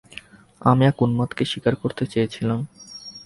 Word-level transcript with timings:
আমি 0.61 0.83
এক 0.85 0.97
উন্মাদকে 1.01 1.43
শিকার 1.45 1.73
করতে 1.75 2.03
চেয়েছিলাম। 2.05 2.59